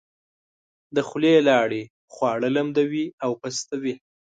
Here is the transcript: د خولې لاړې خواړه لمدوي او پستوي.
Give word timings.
د 0.95 0.97
خولې 1.07 1.33
لاړې 1.49 1.83
خواړه 2.13 2.49
لمدوي 2.55 3.05
او 3.23 3.31
پستوي. 3.41 3.95